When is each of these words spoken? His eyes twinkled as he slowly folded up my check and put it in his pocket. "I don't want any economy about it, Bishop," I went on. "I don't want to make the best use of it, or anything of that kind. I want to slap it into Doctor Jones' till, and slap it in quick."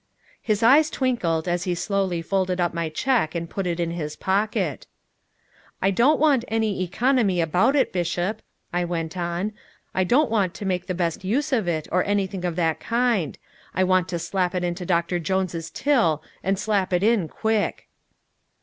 His 0.41 0.63
eyes 0.63 0.89
twinkled 0.89 1.47
as 1.47 1.65
he 1.65 1.75
slowly 1.75 2.23
folded 2.23 2.59
up 2.59 2.73
my 2.73 2.89
check 2.89 3.35
and 3.35 3.47
put 3.47 3.67
it 3.67 3.79
in 3.79 3.91
his 3.91 4.15
pocket. 4.15 4.87
"I 5.79 5.91
don't 5.91 6.19
want 6.19 6.43
any 6.47 6.81
economy 6.81 7.39
about 7.39 7.75
it, 7.75 7.93
Bishop," 7.93 8.41
I 8.73 8.83
went 8.83 9.15
on. 9.15 9.53
"I 9.93 10.03
don't 10.03 10.31
want 10.31 10.55
to 10.55 10.65
make 10.65 10.87
the 10.87 10.95
best 10.95 11.23
use 11.23 11.53
of 11.53 11.67
it, 11.67 11.87
or 11.91 12.03
anything 12.03 12.43
of 12.45 12.55
that 12.55 12.79
kind. 12.79 13.37
I 13.75 13.83
want 13.83 14.09
to 14.09 14.17
slap 14.17 14.55
it 14.55 14.63
into 14.63 14.87
Doctor 14.87 15.19
Jones' 15.19 15.69
till, 15.69 16.23
and 16.43 16.57
slap 16.57 16.93
it 16.93 17.03
in 17.03 17.27
quick." 17.27 17.87